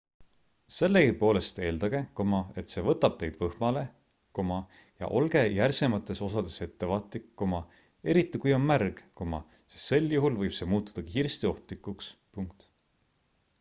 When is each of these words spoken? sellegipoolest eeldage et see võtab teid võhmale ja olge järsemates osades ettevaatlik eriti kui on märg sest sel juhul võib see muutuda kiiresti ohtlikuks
sellegipoolest 0.75 1.59
eeldage 1.65 1.99
et 2.61 2.71
see 2.73 2.81
võtab 2.87 3.17
teid 3.23 3.35
võhmale 3.41 3.83
ja 5.03 5.09
olge 5.19 5.43
järsemates 5.59 6.21
osades 6.29 6.55
ettevaatlik 6.69 7.43
eriti 8.15 8.41
kui 8.47 8.55
on 8.57 8.67
märg 8.71 9.03
sest 9.19 9.83
sel 9.85 10.11
juhul 10.17 10.39
võib 10.45 10.57
see 10.61 10.71
muutuda 10.73 11.05
kiiresti 11.11 11.49
ohtlikuks 11.51 12.09